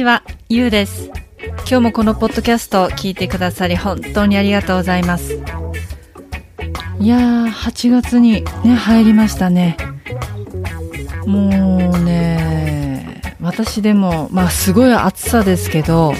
[0.00, 1.10] ちは、ゆうです。
[1.38, 5.42] 今日もこのポッドキャストを聞いてくださり本当にありがとうございます。
[6.98, 9.76] いやー、8月にね、入りましたね。
[11.26, 16.14] もうね、私でも、まあすごい暑さですけど、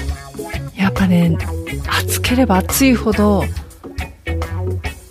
[0.75, 1.35] やっぱね、
[1.89, 3.43] 暑ければ暑いほど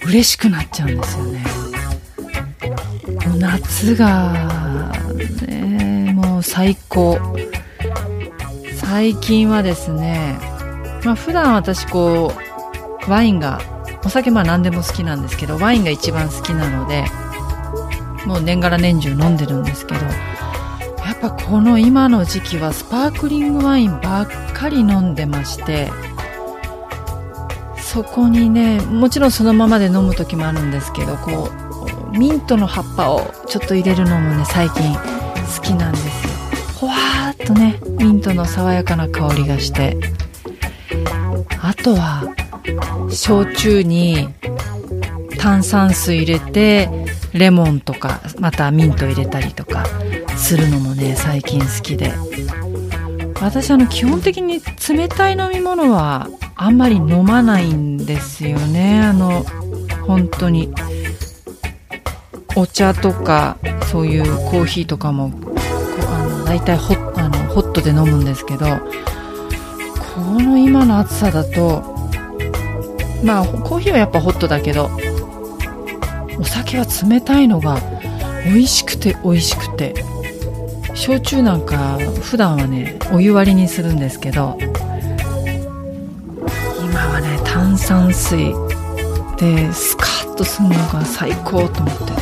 [0.06, 1.44] 嬉しくなっちゃうんですよね。
[3.26, 4.92] もう夏が、
[5.48, 7.18] ね、もう最高。
[8.90, 10.36] 最近はですね、
[11.04, 12.32] まあ普段私こ
[13.06, 13.60] う、ワインが、
[14.04, 17.04] お酒まあ何でも好きなんですけど、ワインが一番好きなので、
[18.26, 25.88] もう年がら年中飲んでるんですけど、やっぱこの今の時期はスパークリングワインばっかり飲んでまして、
[27.76, 31.48] そこにね、もちろんそのままで飲む時もあるんですけど、こ
[32.12, 36.30] う、ミントの葉っぱをちょっと入れるのもね、最近好きなんですよ。
[36.80, 39.96] ほわーっとねミントの爽やかな香りがして
[41.60, 42.34] あとは
[43.10, 44.28] 焼酎に
[45.38, 46.88] 炭酸水入れて
[47.32, 49.84] レモンとかまたミント入れたりとか
[50.36, 52.12] するのもね最近好きで。
[53.40, 59.00] 私あの基本的に冷たい飲み物はあんまり飲まないんですよね。
[59.00, 59.44] あの
[60.06, 60.72] 本当に。
[62.56, 63.56] お茶とか
[63.90, 65.30] そういうコーヒーとかも
[66.08, 67.19] あの大体ホあの
[67.54, 68.66] ホットで飲むんですけど
[70.14, 71.82] この今の暑さだと
[73.24, 74.90] まあコーヒーはやっぱホットだけど
[76.38, 77.78] お酒は冷たいのが
[78.44, 79.94] 美味しくて美味しくて
[80.94, 84.56] 焼酎なんか普段はねお湯割りにするんですけど
[86.82, 88.54] 今はね炭酸水
[89.38, 92.20] でスカッとするのが最高と思って。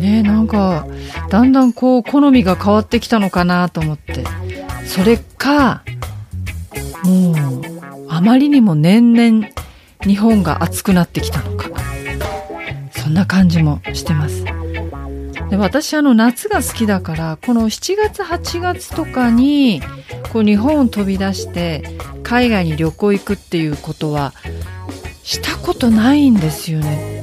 [0.00, 0.86] ねなんか
[1.28, 4.24] だんだんこう好みが変わってきたのかなと思って。
[4.86, 5.82] それか
[7.04, 7.34] もう
[8.08, 9.48] あまりにも年々
[10.04, 11.70] 日本が暑くなってきたのか。
[12.90, 14.44] そんな感じもしてます。
[15.50, 19.82] で私あの夏が好きだからこの7月8月とかに
[20.32, 21.82] こう日本を飛び出して
[22.22, 24.32] 海外に旅行行くっていうことは
[25.24, 27.19] したことないんですよね。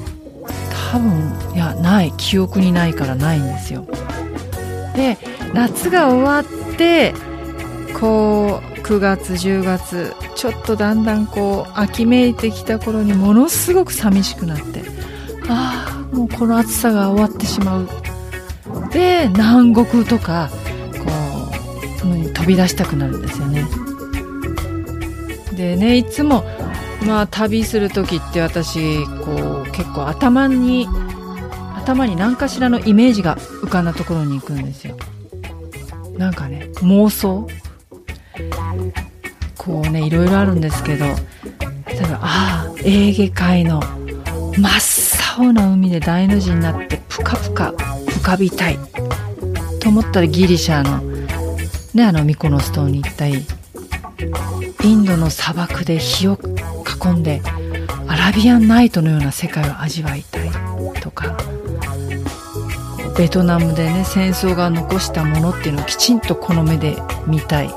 [0.92, 2.14] 多分いやない。
[2.18, 3.86] 記憶にないからないんですよ。
[4.96, 5.18] で
[5.53, 7.14] 夏が終わって
[8.00, 14.84] こう9月10月ちょっとだんだんこう秋めいてきた頃にものすごく寂しくなって
[15.50, 17.90] ああもうこの暑さが終わってしまう。
[18.92, 20.50] で南国とか
[21.06, 21.12] こ
[22.06, 23.66] う飛び出したくなるんですよね。
[25.54, 26.44] でねいつも
[27.06, 30.88] まあ旅する時って私こう結構頭に
[31.75, 34.97] 頭に何かしらのイメージが浮かんだところに行くんですよ。
[36.18, 37.47] なんかね妄想。
[39.57, 43.81] こうねいろいろあるんですけど例えばああエーゲ海の
[44.57, 48.78] 真っ青な海で大の字になってプカプカ浮かびたい
[49.81, 51.00] と思ったらギリシャの
[51.94, 53.46] ねあのミコノス島に行ったり。
[54.83, 56.39] インドの砂漠で火を
[57.05, 57.41] 囲んで
[58.07, 60.50] アラビアンナイトのような世界を味わいたい
[61.01, 61.38] とか。
[63.18, 67.69] ベトナムでね戦争が残したものっていうのをきちんとこの目で見たい。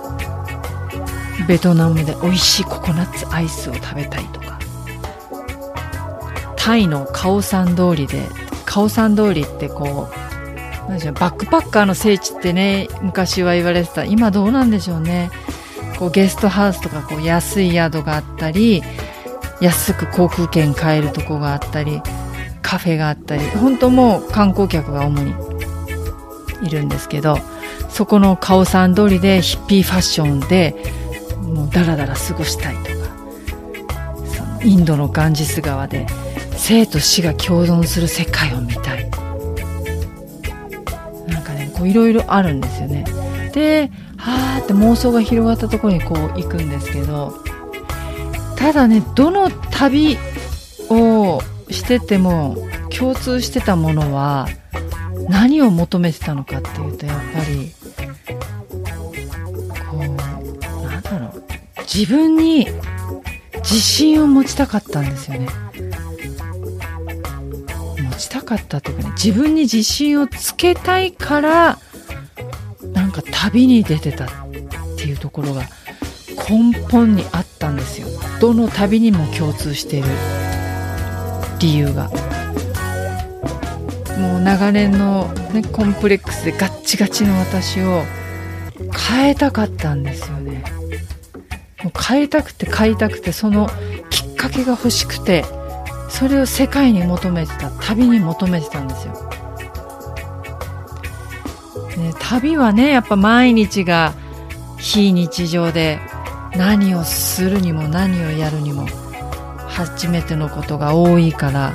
[1.46, 4.58] ベトナムで美味しいココナッツアイスを食べたいとか。
[6.56, 8.28] タイのカオサン通りで
[8.64, 14.04] カオサン通りってこう何でしょうバックパッカーの聖地ってね昔は言われてた。
[14.04, 15.30] 今どうなんでしょうね。
[16.00, 18.82] こうゲストハウスとかこう安い宿があったり
[19.60, 22.00] 安く航空券買えるとこがあったり
[22.62, 25.34] カフェがあったり本当もう観光客が主に
[26.66, 27.36] いるんですけど
[27.90, 30.74] そこのカオサン通りでヒッピーファッションで
[31.42, 33.16] もうダラダラ過ごしたいとか
[34.24, 36.06] そのインドのガンジス川で
[36.56, 39.10] 生と死が共存する世界を見たい。
[41.26, 43.04] なんかねこういろいろあるんですよね。
[43.52, 47.34] ではーって妄想が広がったところにこう行くんですけど
[48.56, 50.18] ただねどの旅
[50.90, 51.40] を
[51.70, 52.56] してても
[52.96, 54.46] 共通してたものは
[55.28, 57.72] 何を求めてたのかっていうとやっぱり
[59.90, 60.00] こう
[60.86, 61.44] なんだろう。
[61.92, 62.66] 自分に
[63.56, 65.48] 自信を持ちたかったんですよね。
[67.98, 71.78] 持ちたかったっていうかね自分に自信をつけたいから
[73.42, 74.28] 旅に出てたっ
[74.98, 75.62] ていうところが
[76.48, 78.06] 根本にあったんですよ。
[78.38, 80.08] どの旅にも共通している
[81.58, 82.10] 理由が。
[84.18, 88.02] もう長年の、ね、コンプレックスでガッチガチの私を
[89.08, 90.62] 変えたかったんですよね。
[91.82, 93.70] もう変えたくて変えたくてその
[94.10, 95.46] きっかけが欲しくて
[96.10, 99.14] それを世界に求めてた旅に求めてたんですよ、
[101.96, 104.14] ね、旅はねやっぱ毎日が
[104.78, 106.00] 非日常で
[106.56, 108.86] 何をするにも何をやるにも
[109.66, 111.74] 初めてのことが多いから。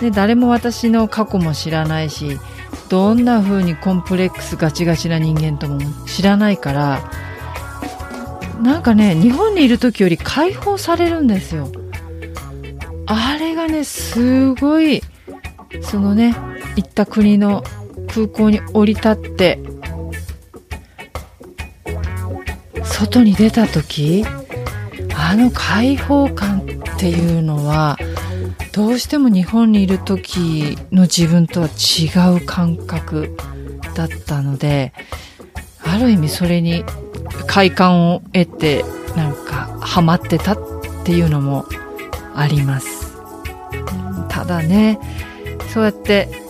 [0.00, 2.40] で誰も私の過去も知らないし
[2.88, 7.10] どんな風にコンプレックスガチガチな人間とも知らないから
[8.60, 11.70] なんかね日本にいる時より解放されるんですよ。
[13.06, 15.00] あれがねすごい
[15.82, 16.34] そのね
[16.76, 17.62] 行った国の
[18.14, 19.58] 空港に降り立って
[22.84, 24.24] 外に出た時
[25.16, 26.64] あの開放感っ
[26.96, 27.98] ていうのは
[28.72, 33.36] どうしても日本にいる時の自分とは違う感覚
[33.96, 34.92] だったので
[35.82, 36.84] ある意味それに
[37.48, 38.84] 快感を得て
[39.16, 40.58] なんかハマってたっ
[41.04, 41.66] ていうのも
[42.36, 43.16] あります。
[44.28, 44.98] ただね
[45.72, 46.43] そうやって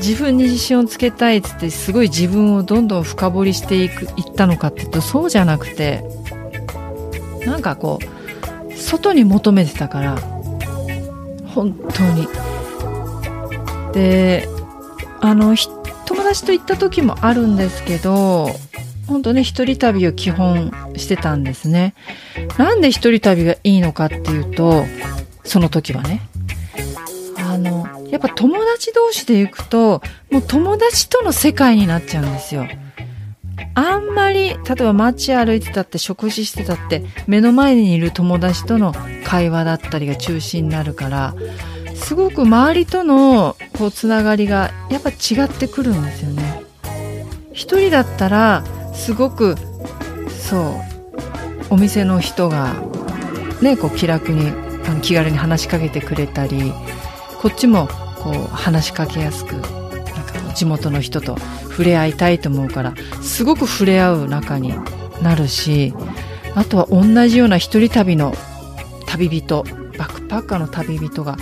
[0.00, 6.02] 自分に自信をつけたいっつってすごい自分をどんどん深掘りしていくいったのかっていうとそうじゃなくて
[7.44, 10.16] なんかこう外に求めてたから
[11.46, 12.28] 本当に。
[13.92, 14.48] で
[15.20, 15.56] あの
[16.06, 18.48] 友達と行った時もあるんですけど
[19.06, 21.94] 本当ね一人旅を基本してたんですね。
[22.56, 24.84] なんで一人旅がいいのかっていうと
[25.44, 26.29] その時はね。
[28.10, 32.66] やっぱ友達同士で行くともう友達との世界になっちゃうんですよ
[33.74, 38.92] あんまり、例えば街歩いてたって食事してたって目の前にいる友達との
[39.24, 41.34] 会話だったりが中心になるから、
[41.94, 46.62] すごく周りとのこうつながりがやっぱ違ってくるんですよね。
[47.52, 48.64] 一人だったら
[48.94, 49.56] すごく
[50.28, 50.74] そう
[51.70, 52.74] お店の人が
[53.60, 54.50] ねこう気楽に
[55.02, 56.72] 気軽に話しかけてくれたり
[57.40, 57.88] こっちも
[58.18, 61.38] こう話しかけやすくなんか地元の人と
[61.70, 64.74] 触れ合いたいと思うからすごく触れ合う仲に
[65.22, 65.94] なるし
[66.54, 68.34] あとは同じような一人旅の
[69.06, 69.62] 旅人
[69.96, 71.38] バックパッカーの旅人が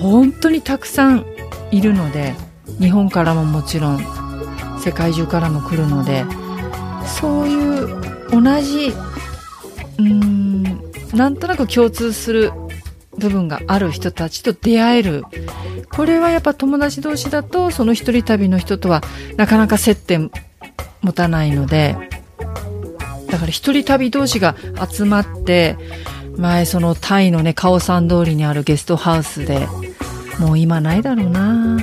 [0.00, 1.26] 本当にたくさん
[1.70, 2.34] いるので
[2.80, 4.00] 日本からももちろん
[4.80, 6.24] 世界中からも来るので
[7.20, 8.00] そういう
[8.30, 8.88] 同じ
[9.98, 10.62] うーん
[11.14, 12.52] なんとなく共通する
[13.18, 15.24] 部分がある人たちと出会える。
[15.90, 19.02] これはやっぱ友達同士だとその一人旅の人とは
[19.36, 20.30] なかなか接点
[21.00, 21.96] 持たないので
[23.28, 24.56] だから一人旅同士が
[24.90, 25.76] 集まって
[26.36, 29.66] 前そのタイのねカオさん通りにあるゲストハウスで
[30.38, 31.78] もう今ないだろうな。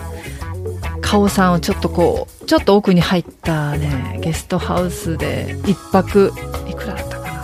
[1.02, 6.32] カオさんをちょっとこうちょっと奥に入ったねゲストハウスで一泊
[6.68, 7.44] いくらだったかな。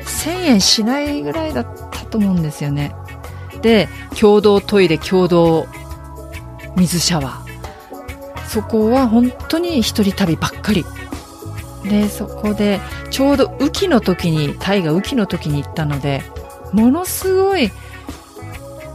[0.00, 1.87] 1000円しないぐらいだった。
[2.08, 2.94] と思うんですよね。
[3.62, 3.88] で
[4.18, 5.66] 共同トイレ共同
[6.76, 8.46] 水シャワー。
[8.46, 10.84] そこは本当に一人旅ばっかり。
[11.84, 16.22] でそこでちょうど雨季の時にタイが雨季の時に行ったので
[16.72, 17.70] ものすごい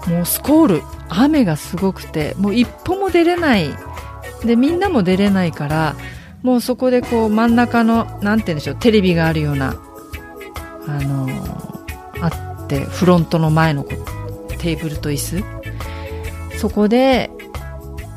[0.07, 3.69] もうスコール雨がすごくてもう一歩も出れない。
[4.43, 5.95] でみんなも出れないから
[6.41, 9.75] もうそこでこう真ん中のなんて言うんでしょうテレビがあるような
[10.85, 11.29] あの
[12.19, 15.43] あってフロントの前のテーブルと椅子。
[16.57, 17.29] そこで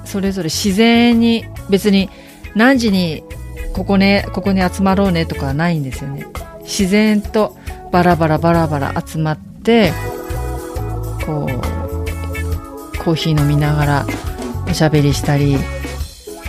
[0.05, 2.09] それぞれ自然に別に
[2.55, 3.25] 何時に
[3.73, 6.27] ここねここに集まろうねとかはないんですよね。
[6.63, 7.57] 自然と
[7.93, 9.93] バラバラバラバラ集まって
[11.25, 14.07] こうコーヒー飲みながら
[14.69, 15.57] おしゃべりしたり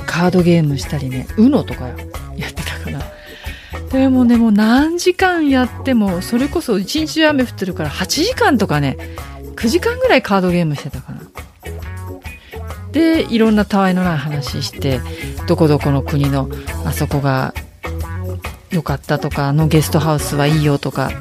[0.06, 1.28] カードゲームしたりね。
[1.38, 1.96] UNO とかや
[3.98, 8.98] でもねもう何時間やってもそれこそ一日雨降ってるから8時間とかね
[9.56, 11.22] 9時間ぐらいカードゲームしてたかな。
[12.92, 15.02] で、いろんなたわいのない話して、
[15.48, 16.50] どこどこの国の
[16.86, 17.54] あそこが
[18.70, 21.12] 良かったとか、あのゲストハウスはいいよとか、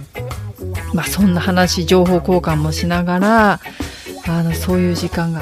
[0.92, 3.60] まあそんな話情報交換もしながら
[4.26, 5.40] あのそういう時間が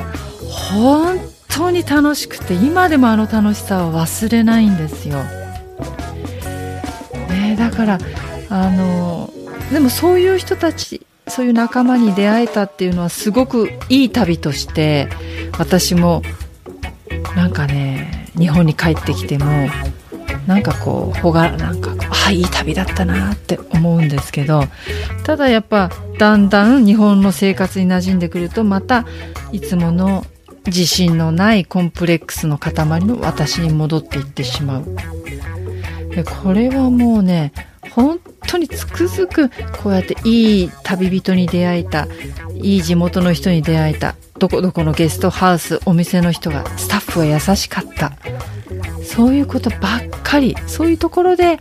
[0.50, 5.43] 本当に楽しくて今でもあの楽しさは忘れないんですよ。
[7.74, 7.98] から
[8.50, 9.30] あの
[9.72, 15.08] でもそういう人たちそういう仲間に出会えたっていうのはすごくいい旅として
[15.58, 16.22] 私も
[17.34, 19.46] なんかね日本に帰ってきても
[20.46, 21.94] なんかこうほがなんか
[22.26, 24.64] あいい旅だったなって思うんですけど
[25.24, 29.06] ただやっぱだんだん日本の生活に馴染んでくるとまた
[29.52, 30.26] いつもの
[30.66, 32.72] 自信のないコンプレックスの塊
[33.04, 34.96] の私に戻っていってしまう。
[36.22, 37.52] これはもうね
[37.90, 39.48] 本当につくづく
[39.82, 42.06] こうやっていい旅人に出会えた
[42.54, 48.12] いい地元の人に出会えたどこどこのゲストハウスお店の人がスタッフが優しかった。
[49.04, 51.60] そういうことばっかりそういうところで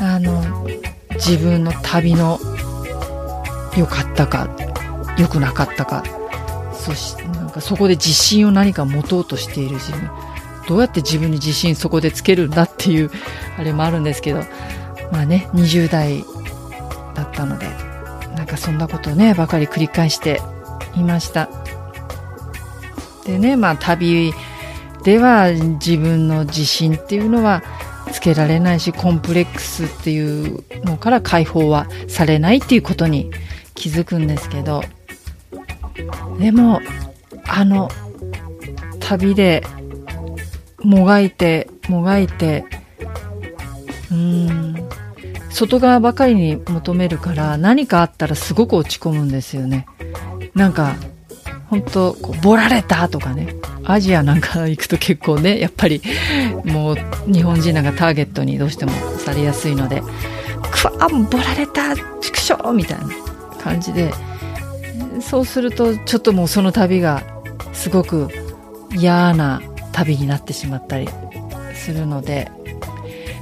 [0.00, 0.66] あの
[1.14, 2.40] 自分の旅の
[3.76, 4.48] 良かったか
[5.18, 6.02] 良くなかったか
[6.74, 10.10] そしてなんかそこで自信を何か持とうとしている自分。
[10.68, 13.10] どうやって自分に自信そこでつけるんだっていう
[13.58, 14.40] あれもあるんですけど
[15.10, 16.24] まあね20代
[17.14, 17.66] だったので
[18.36, 20.40] なんかそんなことねばかり繰り返して
[20.96, 21.48] いました。
[23.24, 24.32] でねまあ旅
[25.04, 27.62] では自分の自信っていうのは
[28.12, 33.30] つけられないしコンプレックスっていうのから解放はされないっていうことに
[33.74, 34.82] 気づくんですけど
[36.38, 36.80] でも
[37.48, 37.88] あの
[39.00, 39.62] 旅で
[40.84, 42.64] もがいてもがいて
[44.10, 44.88] うん。
[45.50, 49.86] 外側ばかりに求めるから何かあったらすごく落ち込むんですよね。
[50.54, 50.96] なんか
[51.68, 53.54] 本当こうボラれたとかね。
[53.84, 56.00] アジアなんか行くと結構ねやっぱり
[56.64, 56.96] もう
[57.26, 60.02] 日本人なんかターゲットにどうしてもされやすいので。
[60.70, 63.08] くわボラれた畜生みたいな
[63.58, 64.12] 感じで。
[65.20, 67.22] そうするとちょっともうその旅が
[67.72, 68.28] すごく
[68.94, 69.60] 嫌な
[69.92, 71.08] 旅になってしまったり
[71.74, 72.50] するので。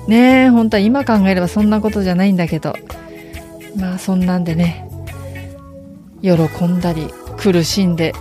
[0.09, 2.75] ねえ本当は今考えればそんなことじゃないんだけど。
[3.77, 4.89] まあそんなんでね
[6.23, 6.33] 喜
[6.65, 8.13] んだり苦しんで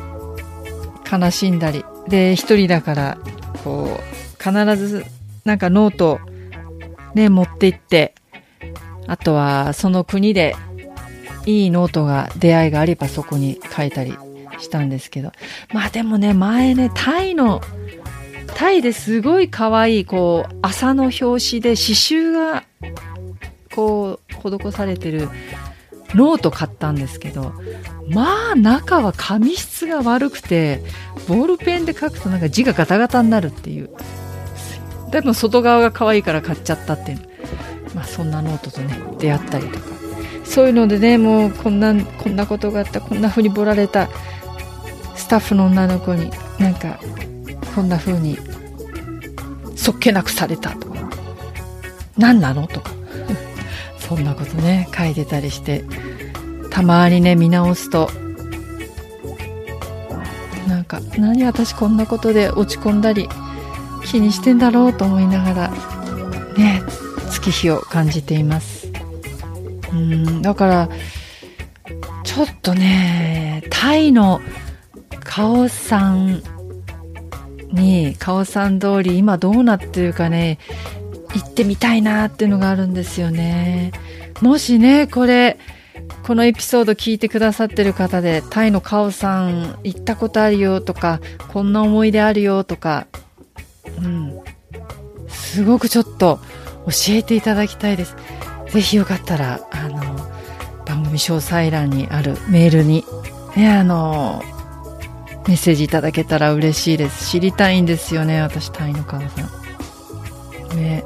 [1.12, 1.84] 悲しんだり。
[2.08, 3.18] で一人だから
[3.64, 5.06] こう必ず
[5.46, 6.20] なんかノート
[7.14, 8.16] ね持って行って
[9.08, 10.56] あとはその国で
[11.46, 14.16] いいノートが出会いがあればそこに書いたり
[14.60, 15.32] したんですけど。
[15.74, 17.62] まあでもね前ねタイの
[18.56, 22.64] タイですごい可愛いこう麻の表紙で刺繍が
[23.74, 25.30] こう施されてる
[26.16, 27.54] ノート買ったんですけど
[28.10, 30.82] まあ中は紙質が悪くて
[31.28, 33.90] ボールペンで書くとなんか字がガタガタになるっていう。
[35.12, 37.20] でも外側が可愛いから買っちゃったっていう。
[37.96, 39.86] まあそんなノートとね出会ったりとか。
[40.44, 44.10] そういうのでねもうこんなこんなことがあったこんな風にボられた
[45.16, 47.00] スタッフの女の子になんか
[47.76, 48.38] こんな風に
[49.76, 51.10] そっけなくされたとか。
[52.18, 52.92] 何なのとか。
[54.00, 55.84] そんなことね書いてたりして。
[56.70, 58.10] たまにね見直すと。
[60.68, 63.28] なんか何私こんなことで落ち込んだり
[64.06, 65.70] 気にしてんだろうと思いながら
[66.58, 66.82] ね
[67.30, 68.88] 月日を感じています。
[69.92, 70.90] うんだから
[72.24, 74.40] ちょっとねタイの
[75.24, 76.42] カオさん
[77.80, 80.60] にカオさん通り今どうなってるかね
[81.34, 83.92] 行ってみたいなっていうのがあるんですよね。
[84.42, 85.58] もしねこれ
[86.24, 91.20] このエピソード聞いてくださってる方でタイのカオさん行ったことあるよとか
[91.52, 93.08] こんな思い出あるよとか
[94.02, 94.40] うん。
[95.28, 96.40] すごくちょっと
[96.86, 98.16] 教えていただきたいです。
[98.70, 100.00] ぜひよかったらあの
[100.86, 103.04] 番組詳細欄にあるメールに
[103.56, 104.44] ねあの
[105.50, 107.28] メッセージいただけたら嬉しいです。
[107.28, 109.28] 知りたいんですよね私タイのカオさ
[110.76, 110.78] ん。
[110.78, 111.04] ね。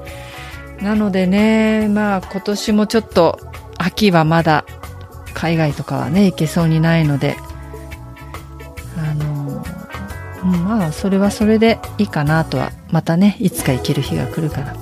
[0.82, 3.40] なのでねまあ今年もちょっと
[3.78, 4.66] 秋はまだ
[5.34, 7.38] 海外とかはね行けそうにないので
[8.98, 9.64] あの、
[10.44, 14.76] うん、まあそれはそれでいいかなとはまたねいつか行ける日が来るから。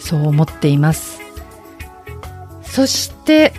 [0.00, 1.20] そう思っています。
[2.62, 3.52] そして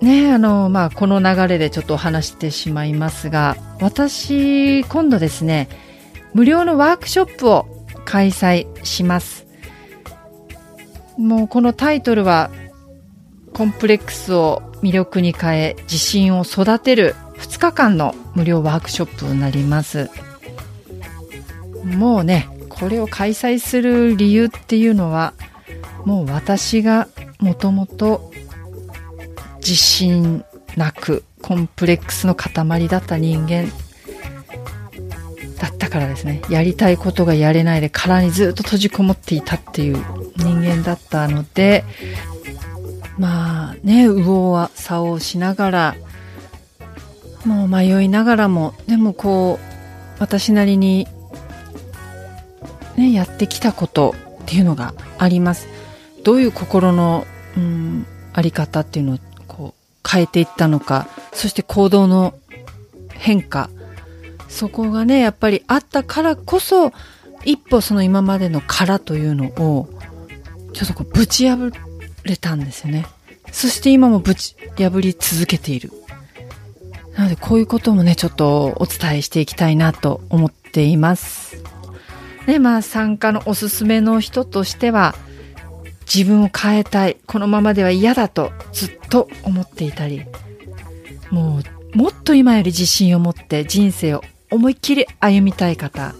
[0.00, 5.68] ねあのまあこの流れでちょっと話してしまいますが私今度ですね
[6.34, 7.66] 無料のワークショップを
[8.04, 9.46] 開催します。
[11.18, 12.50] もうこのタイトルは
[13.52, 20.08] コンプレックスを魅力に変え自信を育てる2日間の無料ワークショップになります。
[21.84, 25.34] もうねこれを開催する理由っていうのは
[26.04, 28.29] もう私がもともと
[29.60, 30.44] 自信
[30.76, 33.64] なく、コンプレックスの塊だった人間
[35.58, 36.42] だったからですね。
[36.48, 40.02] やりたいことがやれないで殻にずっと閉じこもっていたっていう
[40.36, 41.84] 人間だったので、
[43.18, 45.96] まあね、右往左往しながら、
[47.44, 49.70] もう迷いながらも、でもこう、
[50.18, 51.06] 私なりに、
[52.96, 55.68] ね、やってきたことっていうのがあります。
[56.24, 57.26] どういう心の、
[57.56, 59.18] うん、あり方っていうのを
[60.10, 62.34] 変えていったのか、そして行動の
[63.10, 63.70] 変化、
[64.48, 66.92] そこがね、やっぱりあったからこそ、
[67.44, 69.88] 一歩その今までの殻というのを、
[70.72, 71.70] ちょっとこうぶち破
[72.24, 73.06] れたんですよね。
[73.52, 75.92] そして今もぶち破り続けている。
[77.16, 81.62] なのでこういうこともね、ちょっとお伝えしていきたいなと思っています。
[82.46, 85.14] で、まあ参加のおすすめの人としては、
[86.12, 90.22] 自分を変えたい、このままでは嫌だとずっと思っていたり、
[91.30, 91.60] も
[91.94, 96.14] うもっと今より自信を持って人生を思いっきり歩みたい方。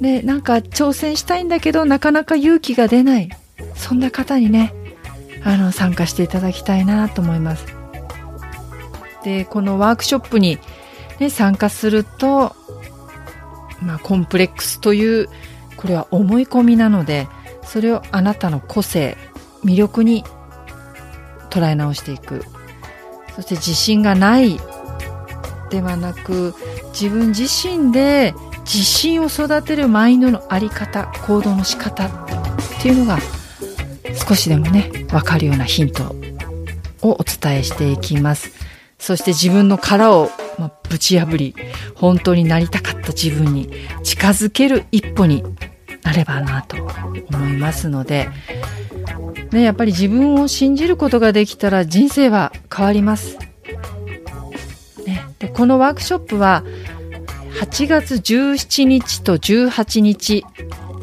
[0.00, 3.30] で、なんか挑戦したいんだけどなかなか勇気が出ない。
[3.74, 4.72] そんな方にね、
[5.44, 7.76] あの、参加していただきたいなと思います。
[9.26, 10.60] でこのワークショップに、
[11.18, 12.54] ね、参加すると、
[13.82, 15.28] まあ、コンプレックスという
[15.76, 17.26] これは思い込みなので
[17.66, 19.16] それをあなたの個性
[19.64, 20.24] 魅力に
[21.50, 22.44] 捉え直していく。
[23.34, 24.58] そして自信がない
[25.70, 26.54] ではなく
[26.98, 32.10] 自分自身で自信を育てるマインドの在り方行動の仕方っ
[32.80, 33.18] ていうのが
[34.26, 36.16] 少しでもね分かるようなヒント
[37.02, 38.50] をお伝えしていきます。
[38.98, 41.54] そして自分の殻を、ま、ぶち破り、
[41.94, 43.70] 本当になりたかった自分に
[44.02, 45.44] 近づける一歩に
[46.06, 46.76] なればなと
[47.32, 48.28] 思いますので、
[49.50, 53.36] ね、やっぱり自分を信じることができたら人生は変わります。
[55.04, 56.62] ね、でこのワークショップは
[57.60, 60.44] 8月17日と18日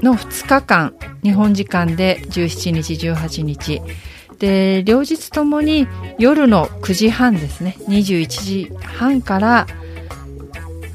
[0.01, 3.81] の2日間、日本時間で17日、18日、
[4.39, 5.87] で、両日ともに
[6.17, 9.67] 夜の9時半ですね、21時半から、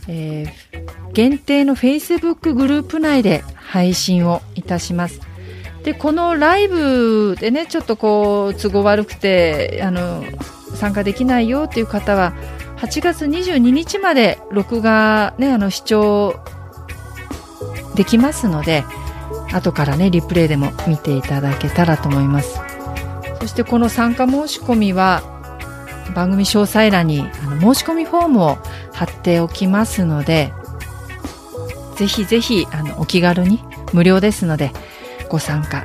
[0.06, 5.20] えー、限定の Facebook グループ内で配信をいたします。
[5.84, 10.24] で、このライブでね、ちょっとこう、都合悪くて、あの、
[10.74, 12.32] 参加できないよっていう方は、
[12.78, 16.40] 8月22日まで録画ね、あの、視聴
[17.94, 18.84] できますので、
[19.52, 22.60] 後からね、リプレイでも見ていただけたらと思います。
[23.40, 25.22] そしてこの参加申し込みは
[26.14, 28.58] 番組詳細欄にあの申し込みフォームを
[28.92, 30.52] 貼っておきますので
[31.98, 33.58] ぜひぜひあのお気軽に
[33.92, 34.70] 無料ですので
[35.28, 35.82] ご参加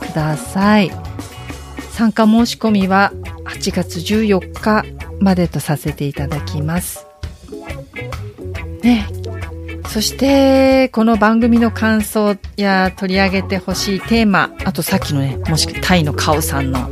[0.00, 0.92] ください。
[1.90, 3.12] 参加申し込みは
[3.46, 4.84] 8月14日
[5.18, 7.06] までとさせていただきます。
[8.82, 9.08] ね。
[9.88, 16.90] そして、この番組の感想や取り上げてほしいテーマ、あとさっきのね、もしくはタイのカオさんの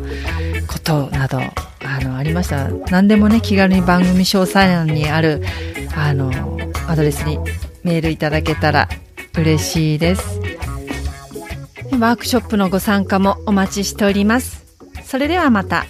[0.67, 5.43] ことなど、あの、ありましたら、何でもね、気軽に番組詳細欄にある、
[5.95, 6.33] あの、
[6.89, 7.39] アドレスに
[7.85, 8.89] メールいただけたら
[9.37, 10.41] 嬉しいです。
[11.93, 14.65] ワークショップのご参加もお待ちしております。
[15.05, 15.87] それではまた。